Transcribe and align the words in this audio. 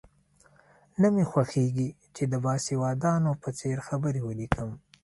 نه 1.01 1.07
مې 1.13 1.23
خوښېږي 1.31 1.89
چې 2.15 2.23
د 2.31 2.33
باسوادانو 2.45 3.31
په 3.41 3.49
څېر 3.59 3.77
خبرې 3.87 4.21
ولیکم. 4.23 4.69